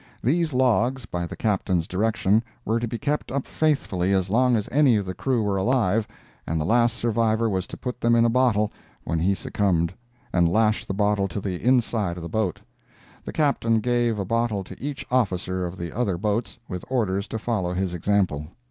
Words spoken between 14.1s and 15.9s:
a bottle to each officer of